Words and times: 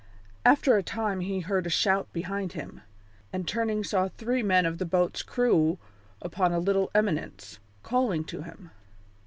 After 0.43 0.75
a 0.75 0.81
time 0.81 1.19
he 1.19 1.41
heard 1.41 1.67
a 1.67 1.69
shout 1.69 2.11
behind 2.11 2.53
him, 2.53 2.81
and 3.31 3.47
turning 3.47 3.83
saw 3.83 4.07
three 4.07 4.41
men 4.41 4.65
of 4.65 4.79
the 4.79 4.85
boat's 4.87 5.21
crew 5.21 5.77
upon 6.23 6.51
a 6.51 6.57
little 6.59 6.89
eminence, 6.95 7.59
calling 7.83 8.23
to 8.23 8.41
him. 8.41 8.71